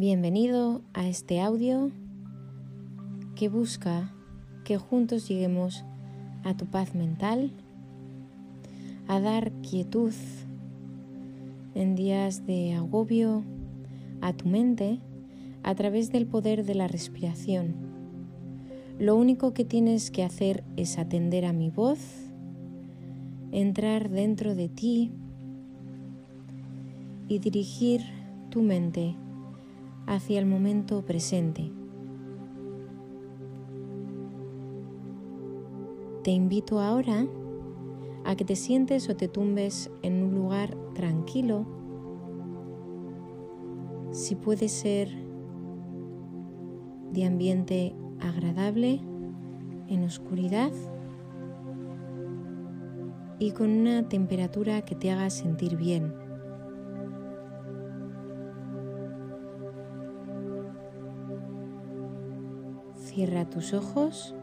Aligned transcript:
Bienvenido 0.00 0.80
a 0.94 1.06
este 1.06 1.42
audio 1.42 1.90
que 3.36 3.50
busca 3.50 4.14
que 4.64 4.78
juntos 4.78 5.28
lleguemos 5.28 5.84
a 6.42 6.56
tu 6.56 6.64
paz 6.64 6.94
mental, 6.94 7.50
a 9.08 9.20
dar 9.20 9.52
quietud 9.60 10.14
en 11.74 11.96
días 11.96 12.46
de 12.46 12.72
agobio 12.72 13.44
a 14.22 14.32
tu 14.32 14.48
mente 14.48 15.00
a 15.64 15.74
través 15.74 16.10
del 16.10 16.26
poder 16.26 16.64
de 16.64 16.76
la 16.76 16.88
respiración. 16.88 17.74
Lo 18.98 19.16
único 19.16 19.52
que 19.52 19.66
tienes 19.66 20.10
que 20.10 20.24
hacer 20.24 20.64
es 20.78 20.96
atender 20.96 21.44
a 21.44 21.52
mi 21.52 21.68
voz, 21.68 22.00
entrar 23.52 24.08
dentro 24.08 24.54
de 24.54 24.70
ti 24.70 25.12
y 27.28 27.38
dirigir 27.38 28.00
tu 28.48 28.62
mente 28.62 29.14
hacia 30.10 30.40
el 30.40 30.46
momento 30.46 31.02
presente. 31.02 31.70
Te 36.24 36.32
invito 36.32 36.80
ahora 36.80 37.28
a 38.24 38.34
que 38.34 38.44
te 38.44 38.56
sientes 38.56 39.08
o 39.08 39.16
te 39.16 39.28
tumbes 39.28 39.88
en 40.02 40.24
un 40.24 40.34
lugar 40.34 40.76
tranquilo, 40.94 41.64
si 44.10 44.34
puede 44.34 44.68
ser 44.68 45.08
de 47.12 47.24
ambiente 47.24 47.94
agradable, 48.18 49.00
en 49.86 50.02
oscuridad 50.02 50.72
y 53.38 53.52
con 53.52 53.70
una 53.70 54.08
temperatura 54.08 54.82
que 54.82 54.96
te 54.96 55.12
haga 55.12 55.30
sentir 55.30 55.76
bien. 55.76 56.29
Cierra 63.12 63.44
tus 63.44 63.74
ojos. 63.74 64.36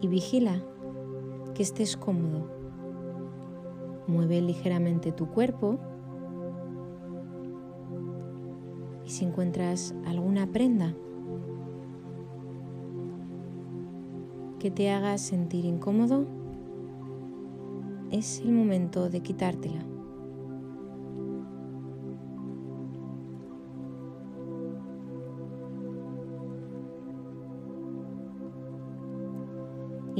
Y 0.00 0.08
vigila 0.08 0.60
que 1.54 1.62
estés 1.62 1.96
cómodo. 1.96 2.50
Mueve 4.08 4.40
ligeramente 4.40 5.12
tu 5.12 5.28
cuerpo. 5.28 5.78
Y 9.04 9.10
si 9.10 9.24
encuentras 9.24 9.94
alguna 10.04 10.48
prenda 10.48 10.92
que 14.58 14.72
te 14.72 14.90
haga 14.90 15.16
sentir 15.18 15.66
incómodo, 15.66 16.26
es 18.10 18.40
el 18.40 18.50
momento 18.50 19.08
de 19.08 19.20
quitártela. 19.20 19.95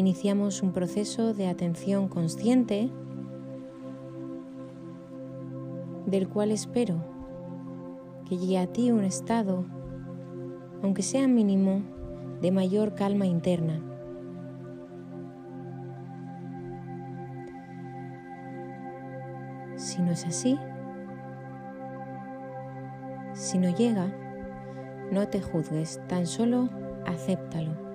Iniciamos 0.06 0.62
un 0.62 0.70
proceso 0.70 1.34
de 1.34 1.48
atención 1.48 2.06
consciente 2.06 2.88
del 6.06 6.28
cual 6.28 6.52
espero 6.52 7.04
que 8.28 8.38
llegue 8.38 8.58
a 8.58 8.68
ti 8.68 8.92
un 8.92 9.02
estado, 9.02 9.64
aunque 10.80 11.02
sea 11.02 11.26
mínimo, 11.26 11.82
de 12.40 12.52
mayor 12.52 12.94
calma 12.94 13.26
interna. 13.26 13.80
Si 19.74 20.00
no 20.02 20.12
es 20.12 20.24
así, 20.24 20.56
si 23.32 23.58
no 23.58 23.74
llega, 23.74 24.06
no 25.10 25.26
te 25.26 25.42
juzgues, 25.42 26.00
tan 26.06 26.28
solo 26.28 26.68
acéptalo. 27.06 27.85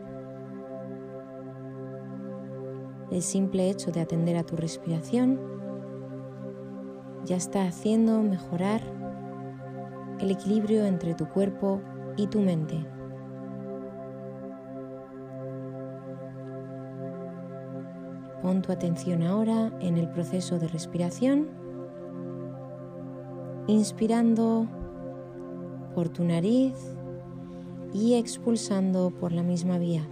El 3.12 3.22
simple 3.22 3.70
hecho 3.70 3.92
de 3.92 4.00
atender 4.00 4.38
a 4.38 4.44
tu 4.44 4.56
respiración 4.56 5.38
ya 7.26 7.36
está 7.36 7.68
haciendo 7.68 8.22
mejorar 8.22 8.82
el 10.20 10.32
equilibrio 10.32 10.86
entre 10.86 11.14
tu 11.14 11.28
cuerpo 11.28 11.82
y 12.16 12.28
tu 12.28 12.40
mente. 12.40 12.86
Pon 18.42 18.62
tu 18.62 18.72
atención 18.72 19.24
ahora 19.24 19.72
en 19.82 19.98
el 19.98 20.10
proceso 20.10 20.58
de 20.58 20.70
respiración, 20.70 21.50
inspirando 23.68 24.68
por 25.94 26.08
tu 26.08 26.24
nariz 26.24 26.74
y 27.94 28.14
expulsando 28.14 29.12
por 29.12 29.34
la 29.34 29.44
misma 29.44 29.78
vía. 29.78 30.08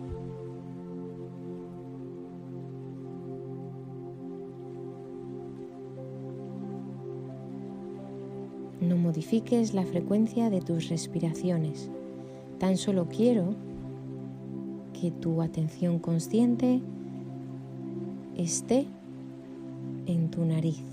No 8.81 8.95
modifiques 8.95 9.73
la 9.73 9.83
frecuencia 9.83 10.49
de 10.49 10.61
tus 10.61 10.89
respiraciones. 10.89 11.89
Tan 12.59 12.77
solo 12.77 13.07
quiero 13.09 13.55
que 14.99 15.11
tu 15.11 15.41
atención 15.41 15.99
consciente 15.99 16.81
esté 18.37 18.85
en 20.05 20.31
tu 20.31 20.45
nariz, 20.45 20.83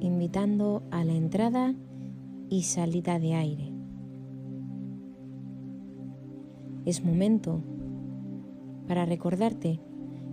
invitando 0.00 0.82
a 0.90 1.04
la 1.04 1.14
entrada 1.14 1.74
y 2.48 2.62
salida 2.62 3.18
de 3.18 3.34
aire. 3.34 3.72
Es 6.84 7.04
momento 7.04 7.60
para 8.86 9.04
recordarte 9.04 9.80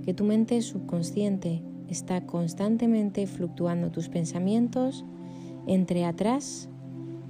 que 0.03 0.13
tu 0.13 0.23
mente 0.23 0.61
subconsciente 0.61 1.63
está 1.91 2.25
constantemente 2.25 3.27
fluctuando 3.27 3.91
tus 3.91 4.07
pensamientos 4.07 5.05
entre 5.67 6.05
atrás 6.05 6.69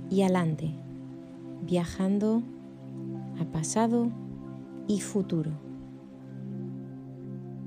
y 0.10 0.22
adelante, 0.22 0.72
viajando 1.66 2.44
a 3.40 3.46
pasado 3.46 4.10
y 4.88 5.02
futuro. 5.02 5.52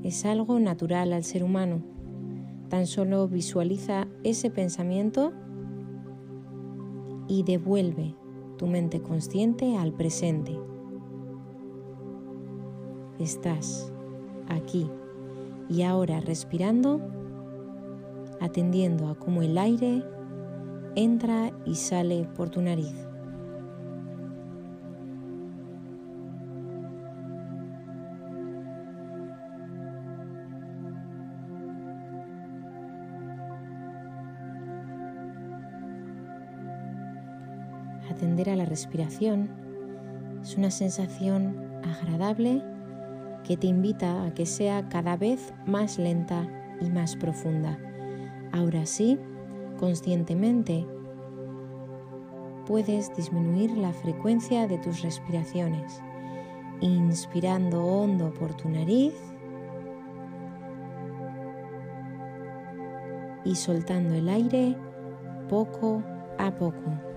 Es 0.04 0.24
algo 0.24 0.60
natural 0.60 1.12
al 1.12 1.24
ser 1.24 1.42
humano. 1.42 1.82
Tan 2.68 2.86
solo 2.86 3.26
visualiza 3.26 4.06
ese 4.22 4.50
pensamiento 4.50 5.32
y 7.26 7.42
devuelve 7.42 8.14
tu 8.56 8.66
mente 8.66 9.00
consciente 9.00 9.76
al 9.76 9.92
presente. 9.92 10.56
Estás 13.18 13.92
aquí 14.48 14.88
y 15.68 15.82
ahora 15.82 16.20
respirando, 16.20 17.00
atendiendo 18.40 19.08
a 19.08 19.14
cómo 19.14 19.42
el 19.42 19.56
aire 19.58 20.02
entra 20.94 21.52
y 21.64 21.74
sale 21.74 22.28
por 22.36 22.50
tu 22.50 22.62
nariz. 22.62 22.94
Atender 38.10 38.50
a 38.50 38.56
la 38.56 38.64
respiración 38.64 39.50
es 40.40 40.56
una 40.56 40.70
sensación 40.70 41.56
agradable 41.82 42.62
que 43.46 43.56
te 43.56 43.66
invita 43.66 44.24
a 44.24 44.34
que 44.34 44.46
sea 44.46 44.88
cada 44.88 45.16
vez 45.16 45.52
más 45.66 45.98
lenta 45.98 46.48
y 46.80 46.90
más 46.90 47.14
profunda. 47.16 47.78
Ahora 48.52 48.86
sí, 48.86 49.18
conscientemente, 49.78 50.86
puedes 52.66 53.14
disminuir 53.14 53.76
la 53.76 53.92
frecuencia 53.92 54.66
de 54.66 54.78
tus 54.78 55.02
respiraciones, 55.02 56.00
inspirando 56.80 57.84
hondo 57.84 58.32
por 58.32 58.54
tu 58.54 58.68
nariz 58.68 59.14
y 63.44 63.54
soltando 63.54 64.14
el 64.14 64.28
aire 64.28 64.76
poco 65.48 66.02
a 66.38 66.50
poco. 66.54 67.13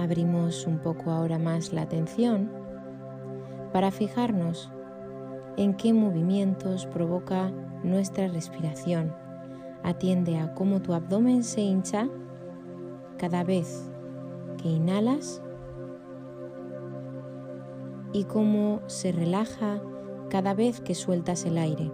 Abrimos 0.00 0.66
un 0.66 0.78
poco 0.78 1.10
ahora 1.10 1.38
más 1.38 1.74
la 1.74 1.82
atención 1.82 2.50
para 3.70 3.90
fijarnos 3.90 4.72
en 5.58 5.74
qué 5.74 5.92
movimientos 5.92 6.86
provoca 6.86 7.52
nuestra 7.84 8.26
respiración. 8.28 9.14
Atiende 9.82 10.38
a 10.38 10.54
cómo 10.54 10.80
tu 10.80 10.94
abdomen 10.94 11.44
se 11.44 11.60
hincha 11.60 12.08
cada 13.18 13.44
vez 13.44 13.90
que 14.56 14.70
inhalas 14.70 15.42
y 18.14 18.24
cómo 18.24 18.80
se 18.86 19.12
relaja 19.12 19.82
cada 20.30 20.54
vez 20.54 20.80
que 20.80 20.94
sueltas 20.94 21.44
el 21.44 21.58
aire. 21.58 21.92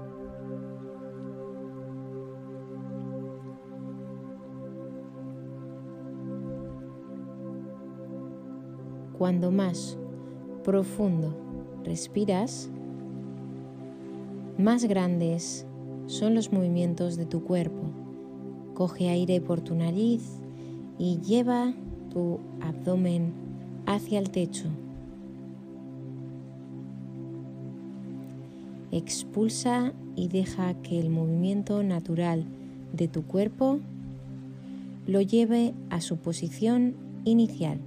Cuando 9.19 9.51
más 9.51 9.97
profundo 10.63 11.35
respiras, 11.85 12.69
más 14.59 14.85
grandes 14.85 15.67
son 16.07 16.35
los 16.35 16.53
movimientos 16.53 17.17
de 17.17 17.27
tu 17.27 17.43
cuerpo. 17.43 17.83
Coge 18.75 19.09
aire 19.09 19.41
por 19.41 19.61
tu 19.61 19.75
nariz 19.75 20.41
y 20.99 21.19
lleva 21.21 21.73
tu 22.13 22.41
abdomen 22.61 23.33
hacia 23.87 24.19
el 24.19 24.31
techo. 24.31 24.67
Expulsa 28.93 29.93
y 30.15 30.29
deja 30.29 30.75
que 30.83 30.99
el 30.99 31.11
movimiento 31.11 31.83
natural 31.83 32.45
de 32.93 33.09
tu 33.09 33.25
cuerpo 33.25 33.79
lo 35.07 35.21
lleve 35.21 35.75
a 35.91 36.01
su 36.01 36.17
posición 36.17 36.95
inicial. 37.25 37.79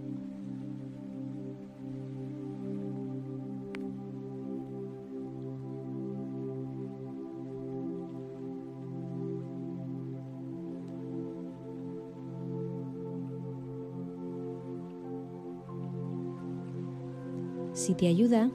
Si 17.80 17.96
te 17.96 18.10
ayuda, 18.10 18.52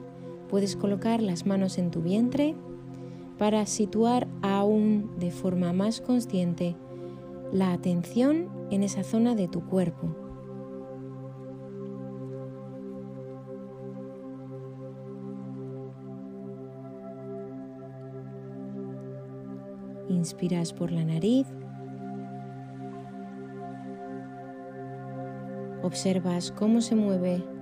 puedes 0.49 0.75
colocar 0.75 1.19
las 1.19 1.47
manos 1.47 1.79
en 1.79 1.89
tu 1.89 2.03
vientre 2.03 2.53
para 3.39 3.65
situar 3.65 4.27
aún 4.43 5.17
de 5.17 5.31
forma 5.31 5.73
más 5.73 5.99
consciente 5.99 6.75
la 7.51 7.73
atención 7.73 8.49
en 8.69 8.83
esa 8.83 9.03
zona 9.03 9.33
de 9.33 9.47
tu 9.47 9.65
cuerpo. 9.65 10.15
Inspiras 20.07 20.71
por 20.71 20.91
la 20.91 21.03
nariz. 21.03 21.47
Observas 25.81 26.51
cómo 26.51 26.81
se 26.81 26.93
mueve 26.93 27.54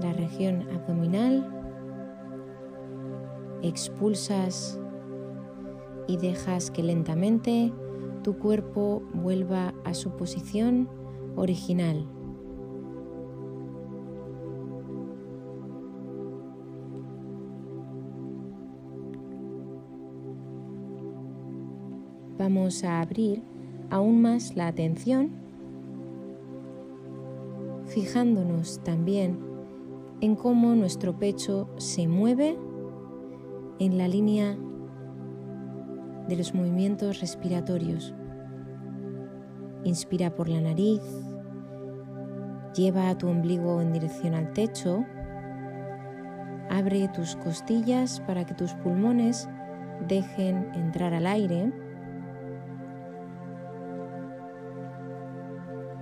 la 0.00 0.12
región 0.12 0.68
abdominal, 0.70 1.48
expulsas 3.62 4.78
y 6.06 6.16
dejas 6.16 6.70
que 6.70 6.82
lentamente 6.82 7.72
tu 8.22 8.38
cuerpo 8.38 9.02
vuelva 9.14 9.74
a 9.84 9.94
su 9.94 10.10
posición 10.16 10.88
original. 11.36 12.06
Vamos 22.38 22.84
a 22.84 23.00
abrir 23.00 23.42
aún 23.90 24.22
más 24.22 24.54
la 24.56 24.68
atención, 24.68 25.30
fijándonos 27.86 28.80
también 28.84 29.45
en 30.20 30.34
cómo 30.34 30.74
nuestro 30.74 31.18
pecho 31.18 31.68
se 31.76 32.08
mueve 32.08 32.58
en 33.78 33.98
la 33.98 34.08
línea 34.08 34.56
de 36.28 36.36
los 36.36 36.54
movimientos 36.54 37.20
respiratorios. 37.20 38.14
Inspira 39.84 40.34
por 40.34 40.48
la 40.48 40.60
nariz, 40.60 41.02
lleva 42.74 43.16
tu 43.16 43.28
ombligo 43.28 43.80
en 43.80 43.92
dirección 43.92 44.34
al 44.34 44.52
techo, 44.52 45.04
abre 46.70 47.08
tus 47.08 47.36
costillas 47.36 48.20
para 48.26 48.44
que 48.46 48.54
tus 48.54 48.72
pulmones 48.74 49.48
dejen 50.08 50.68
entrar 50.74 51.14
al 51.14 51.26
aire 51.26 51.72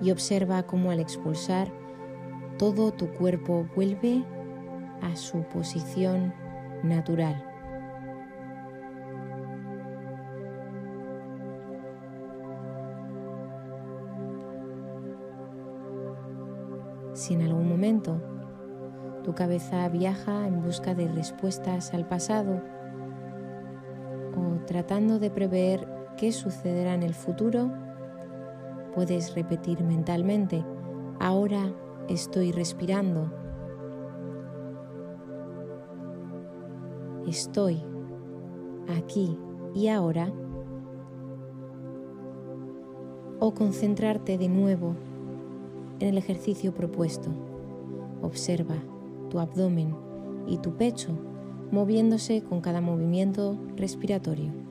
y 0.01 0.11
observa 0.11 0.63
cómo 0.65 0.91
al 0.91 1.01
expulsar 1.01 1.84
todo 2.59 2.93
tu 2.93 3.09
cuerpo 3.09 3.67
vuelve 3.75 4.25
a 5.03 5.17
su 5.17 5.43
posición 5.43 6.33
natural. 6.83 7.43
Si 17.15 17.35
en 17.35 17.43
algún 17.43 17.69
momento 17.69 18.21
tu 19.23 19.35
cabeza 19.35 19.89
viaja 19.89 20.47
en 20.47 20.63
busca 20.63 20.95
de 20.95 21.09
respuestas 21.09 21.95
al 21.95 22.07
pasado 22.07 22.61
o 24.37 24.65
tratando 24.67 25.19
de 25.19 25.31
prever 25.31 25.89
qué 26.17 26.33
sucederá 26.33 26.95
en 26.95 27.03
el 27.03 27.15
futuro, 27.15 27.71
puedes 28.95 29.35
repetir 29.35 29.83
mentalmente, 29.83 30.65
ahora 31.21 31.73
estoy 32.09 32.53
respirando. 32.53 33.31
Estoy 37.27 37.83
aquí 38.99 39.39
y 39.75 39.89
ahora. 39.89 40.33
O 43.41 43.53
concentrarte 43.53 44.39
de 44.39 44.49
nuevo 44.49 44.95
en 46.01 46.09
el 46.09 46.19
ejercicio 46.19 46.73
propuesto. 46.73 47.31
Observa 48.23 48.77
tu 49.31 49.39
abdomen 49.39 49.95
y 50.47 50.59
tu 50.59 50.77
pecho 50.77 51.11
moviéndose 51.71 52.43
con 52.43 52.61
cada 52.61 52.81
movimiento 52.81 53.59
respiratorio. 53.77 54.64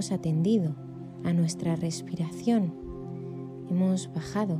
Hemos 0.00 0.12
atendido 0.12 0.74
a 1.24 1.34
nuestra 1.34 1.76
respiración, 1.76 2.72
hemos 3.68 4.10
bajado 4.14 4.58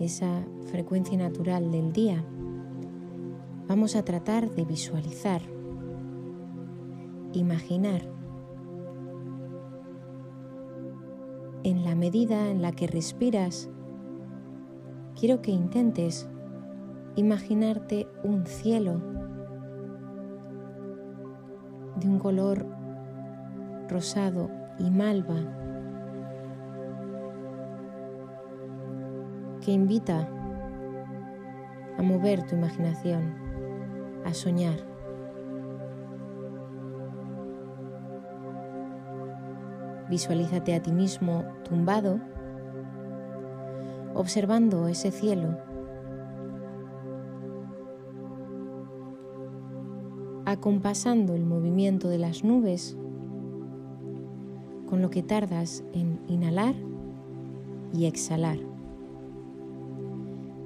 esa 0.00 0.44
frecuencia 0.66 1.16
natural 1.16 1.72
del 1.72 1.94
día, 1.94 2.22
vamos 3.66 3.96
a 3.96 4.04
tratar 4.04 4.50
de 4.50 4.66
visualizar, 4.66 5.40
imaginar. 7.32 8.02
En 11.62 11.82
la 11.82 11.94
medida 11.94 12.50
en 12.50 12.60
la 12.60 12.72
que 12.72 12.86
respiras, 12.86 13.70
quiero 15.18 15.40
que 15.40 15.52
intentes 15.52 16.28
imaginarte 17.16 18.06
un 18.24 18.44
cielo 18.44 19.00
de 21.96 22.08
un 22.08 22.18
color 22.18 22.79
rosado 23.90 24.50
y 24.78 24.90
malva 24.90 25.36
que 29.60 29.72
invita 29.72 30.28
a 31.98 32.02
mover 32.02 32.46
tu 32.46 32.54
imaginación, 32.54 33.34
a 34.24 34.32
soñar. 34.32 34.78
Visualízate 40.08 40.74
a 40.74 40.80
ti 40.80 40.92
mismo 40.92 41.44
tumbado, 41.68 42.18
observando 44.14 44.88
ese 44.88 45.10
cielo 45.10 45.58
acompasando 50.50 51.34
el 51.34 51.44
movimiento 51.44 52.08
de 52.08 52.18
las 52.18 52.42
nubes 52.42 52.96
con 54.90 55.00
lo 55.00 55.08
que 55.08 55.22
tardas 55.22 55.84
en 55.94 56.18
inhalar 56.26 56.74
y 57.94 58.06
exhalar. 58.06 58.58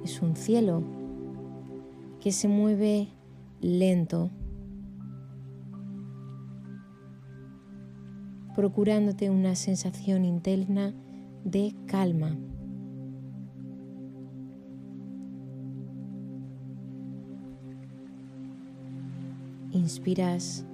Es 0.03 0.19
un 0.23 0.35
cielo 0.35 0.83
que 2.19 2.31
se 2.31 2.47
mueve 2.47 3.07
lento, 3.61 4.31
procurándote 8.55 9.29
una 9.29 9.53
sensación 9.53 10.25
interna 10.25 10.91
de 11.43 11.75
calma. 11.85 12.35
Inspiras 19.71 20.65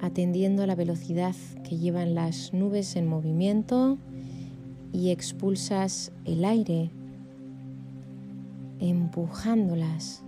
atendiendo 0.00 0.62
a 0.62 0.66
la 0.66 0.74
velocidad 0.74 1.34
que 1.68 1.76
llevan 1.76 2.14
las 2.14 2.52
nubes 2.52 2.96
en 2.96 3.06
movimiento 3.06 3.98
y 4.92 5.10
expulsas 5.10 6.12
el 6.24 6.44
aire 6.44 6.90
empujándolas. 8.78 10.24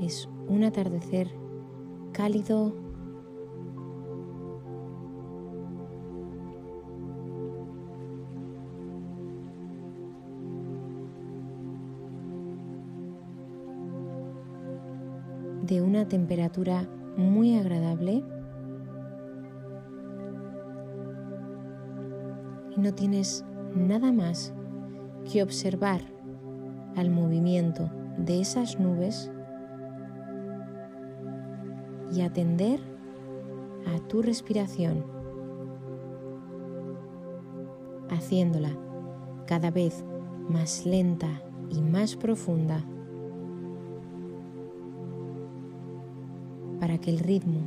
Es 0.00 0.28
un 0.48 0.64
atardecer 0.64 1.30
cálido 2.12 2.83
de 15.66 15.80
una 15.80 16.06
temperatura 16.06 16.86
muy 17.16 17.56
agradable 17.56 18.22
y 22.76 22.80
no 22.80 22.92
tienes 22.92 23.44
nada 23.74 24.12
más 24.12 24.52
que 25.30 25.42
observar 25.42 26.02
al 26.96 27.10
movimiento 27.10 27.90
de 28.18 28.40
esas 28.40 28.78
nubes 28.78 29.30
y 32.12 32.20
atender 32.20 32.80
a 33.86 34.06
tu 34.06 34.20
respiración, 34.20 35.04
haciéndola 38.10 38.76
cada 39.46 39.70
vez 39.70 40.04
más 40.48 40.84
lenta 40.84 41.42
y 41.70 41.80
más 41.80 42.16
profunda 42.16 42.84
para 46.84 46.98
que 46.98 47.08
el 47.08 47.18
ritmo 47.18 47.62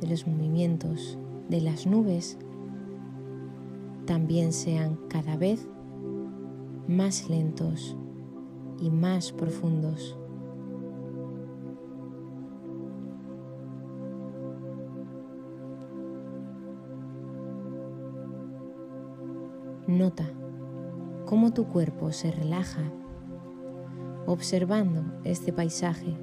de 0.00 0.08
los 0.08 0.26
movimientos 0.26 1.16
de 1.48 1.60
las 1.60 1.86
nubes 1.86 2.36
también 4.06 4.52
sean 4.52 4.98
cada 5.08 5.36
vez 5.36 5.68
más 6.88 7.30
lentos 7.30 7.96
y 8.80 8.90
más 8.90 9.30
profundos. 9.30 10.18
Nota 19.86 20.28
cómo 21.24 21.52
tu 21.52 21.68
cuerpo 21.68 22.10
se 22.10 22.32
relaja 22.32 22.82
observando 24.26 25.04
este 25.22 25.52
paisaje 25.52 26.16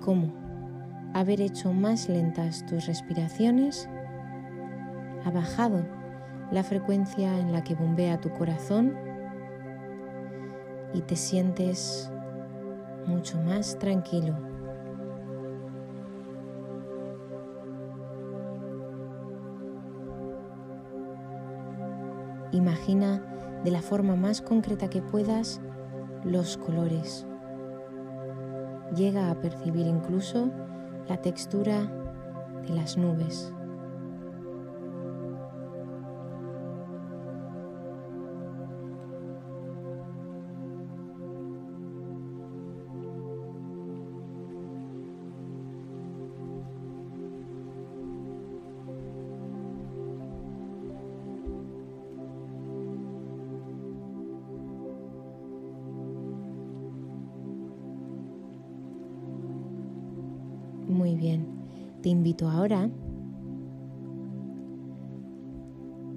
cómo 0.00 0.32
haber 1.14 1.40
hecho 1.40 1.72
más 1.72 2.08
lentas 2.08 2.64
tus 2.66 2.86
respiraciones. 2.86 3.88
Ha 5.24 5.30
bajado 5.30 5.84
la 6.50 6.62
frecuencia 6.62 7.38
en 7.38 7.52
la 7.52 7.62
que 7.62 7.74
bombea 7.74 8.20
tu 8.20 8.30
corazón 8.30 8.94
y 10.92 11.02
te 11.02 11.16
sientes 11.16 12.10
mucho 13.06 13.40
más 13.40 13.78
tranquilo. 13.78 14.36
Imagina 22.52 23.22
de 23.64 23.70
la 23.70 23.80
forma 23.80 24.16
más 24.16 24.40
concreta 24.40 24.90
que 24.90 25.02
puedas 25.02 25.60
los 26.24 26.56
colores 26.56 27.26
llega 28.94 29.30
a 29.30 29.34
percibir 29.34 29.86
incluso 29.86 30.50
la 31.08 31.16
textura 31.16 31.90
de 32.66 32.74
las 32.74 32.96
nubes. 32.96 33.52
Bien. 61.20 61.46
Te 62.02 62.08
invito 62.08 62.48
ahora 62.48 62.88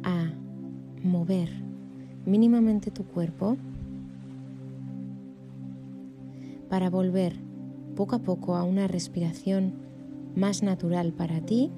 a 0.03 0.31
mover 1.03 1.49
mínimamente 2.25 2.89
tu 2.89 3.03
cuerpo 3.03 3.57
para 6.69 6.89
volver 6.89 7.35
poco 7.97 8.15
a 8.15 8.19
poco 8.19 8.55
a 8.55 8.63
una 8.63 8.87
respiración 8.87 9.73
más 10.35 10.63
natural 10.63 11.11
para 11.11 11.41
ti 11.41 11.69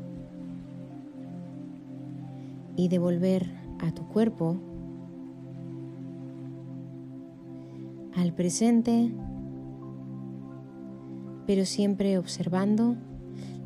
y 2.77 2.89
devolver 2.89 3.49
a 3.79 3.91
tu 3.91 4.07
cuerpo 4.07 4.57
al 8.15 8.33
presente 8.33 9.11
pero 11.47 11.65
siempre 11.65 12.17
observando 12.17 12.95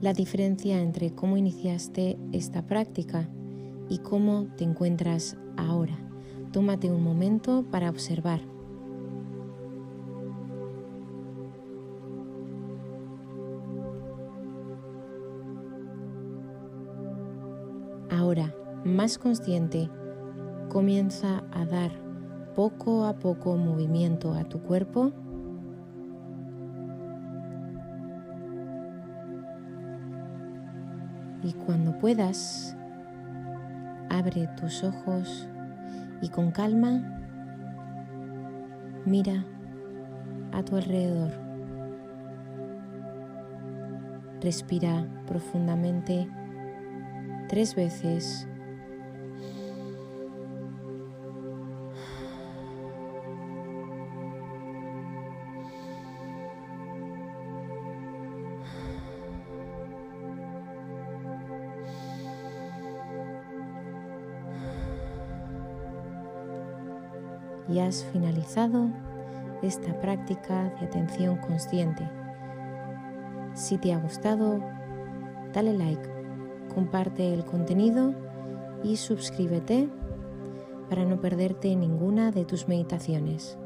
la 0.02 0.14
diferencia 0.14 0.82
entre 0.82 1.14
cómo 1.14 1.38
iniciaste 1.38 2.18
esta 2.32 2.66
práctica 2.66 3.30
y 3.90 4.00
cómo 4.00 4.48
te 4.56 4.64
encuentras 4.64 5.36
ahora. 5.58 5.98
Tómate 6.52 6.90
un 6.90 7.04
momento 7.04 7.66
para 7.70 7.90
observar. 7.90 8.40
Ahora, 18.10 18.56
más 18.86 19.18
consciente, 19.18 19.90
comienza 20.70 21.44
a 21.52 21.66
dar 21.66 21.92
poco 22.56 23.06
a 23.06 23.20
poco 23.20 23.58
movimiento 23.58 24.34
a 24.34 24.44
tu 24.44 24.62
cuerpo 24.62 25.12
Y 31.42 31.54
cuando 31.54 31.98
puedas, 31.98 32.76
abre 34.10 34.48
tus 34.60 34.84
ojos 34.84 35.48
y 36.22 36.30
con 36.30 36.52
calma 36.52 37.02
mira 39.06 39.46
a 40.52 40.64
tu 40.64 40.76
alrededor. 40.76 41.32
Respira 44.42 45.06
profundamente 45.26 46.28
tres 47.48 47.76
veces 47.76 48.49
y 67.70 67.80
has 67.80 68.04
finalizado 68.06 68.88
esta 69.62 70.00
práctica 70.02 70.74
de 70.80 70.86
atención 70.88 71.38
consciente. 71.38 72.10
Si 73.54 73.78
te 73.78 73.94
ha 73.94 74.00
gustado, 74.00 74.60
dale 75.54 75.74
like, 75.74 76.10
comparte 76.74 77.34
el 77.34 77.46
contenido 77.46 78.14
y 78.84 78.98
suscríbete 78.98 79.90
para 80.90 81.06
no 81.06 81.22
perderte 81.22 81.76
ninguna 81.76 82.32
de 82.32 82.46
tus 82.46 82.68
meditaciones. 82.68 83.59